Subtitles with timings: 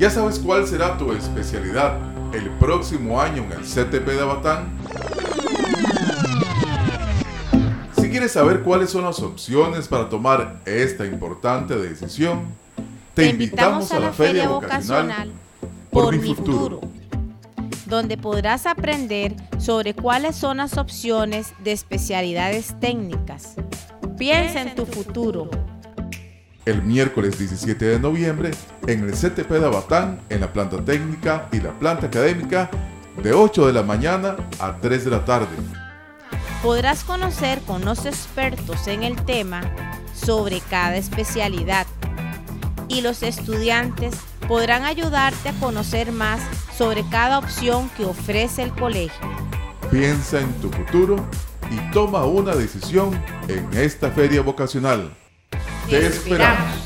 [0.00, 1.98] ¿Ya sabes cuál será tu especialidad
[2.32, 4.70] el próximo año en el CTP de Abatán?
[8.00, 12.46] Si quieres saber cuáles son las opciones para tomar esta importante decisión,
[13.12, 15.32] te, invitamos, a la Feria Vocacional
[15.90, 16.80] por mi futuro,
[17.84, 23.56] donde podrás aprender sobre cuáles son las opciones de especialidades técnicas.
[24.16, 25.50] Piensa en tu futuro
[26.70, 28.52] el miércoles 17 de noviembre
[28.86, 32.70] en el CTP de Abatán, en la planta técnica y la planta académica,
[33.22, 35.48] de 8 de la mañana a 3 de la tarde.
[36.62, 39.62] Podrás conocer con los expertos en el tema
[40.14, 41.86] sobre cada especialidad
[42.88, 44.14] y los estudiantes
[44.48, 46.40] podrán ayudarte a conocer más
[46.76, 49.28] sobre cada opción que ofrece el colegio.
[49.90, 51.24] Piensa en tu futuro
[51.70, 55.16] y toma una decisión en esta feria vocacional.
[55.90, 56.79] Te esperamos.